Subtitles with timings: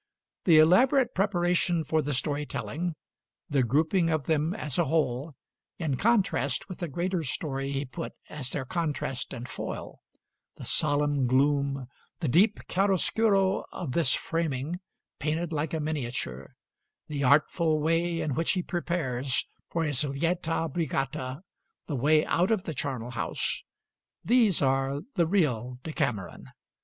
[0.45, 2.95] The elaborate preparation for the story telling;
[3.47, 5.35] the grouping of them as a whole,
[5.77, 10.01] in contrast with the greater story he put as their contrast and foil;
[10.57, 11.85] the solemn gloom,
[12.19, 14.79] the deep chiaroscuro of this framing,
[15.19, 16.55] painted like a miniature;
[17.07, 21.43] the artful way in which he prepares for his lieta brigata
[21.85, 23.61] the way out of the charnel house:
[24.25, 26.47] these are the real 'Decameron.'